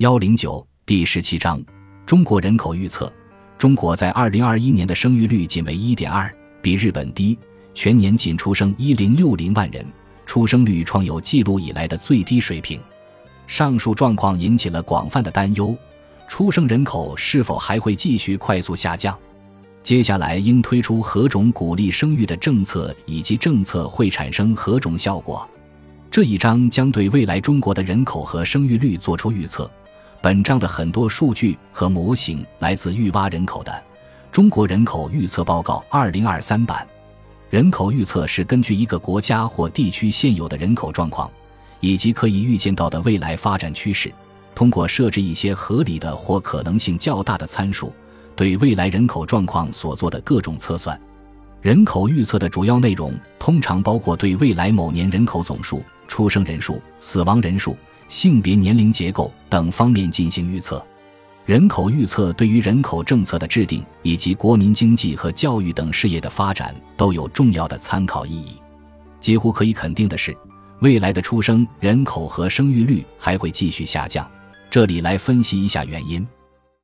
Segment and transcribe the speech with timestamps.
[0.00, 1.62] 幺零九第十七章
[2.06, 3.12] 中国人口预测。
[3.58, 7.38] 中国在二零二一年的生育率仅为一点二，比日本低，
[7.74, 9.84] 全年仅出生一零六零万人，
[10.24, 12.80] 出生率创有记录以来的最低水平。
[13.46, 15.76] 上述状况引起了广泛的担忧：
[16.26, 19.14] 出生人口是否还会继续快速下降？
[19.82, 25.46] 接下来应推出何种鼓励生育的政策，以及政策会产生何种效果？
[26.10, 29.70] 这一章将对未来中国的人口和生育率作出预测。
[30.22, 33.72] 本章的很多数据和模型来自预挖人口的
[34.30, 36.86] 《中国人口预测报告》二零二三版。
[37.48, 41.30] 人口预测是根据一个国家或地区现有的人口状况，
[41.80, 44.12] 以及可以预见到的未来发展趋势，
[44.54, 47.90] 通过设置一些合理的或可能性较大的参数，
[48.36, 51.00] 对未来人口状况所做的各种测算。
[51.62, 57.74] 人口预测的主要内容通常包括对未来某年人口总数、出生人数、死亡人数。
[58.10, 60.84] 性别、年龄结构等方面进行预测，
[61.46, 68.56] 人口预测对于人口政策的制定以及国民经济和教育等事业的发展都有重要的参考意义。
[69.20, 70.36] 几乎可以肯定的是，
[70.80, 74.28] 未来的出生人口和生育率还会继续下降。
[74.68, 76.26] 这里来分析一下原因。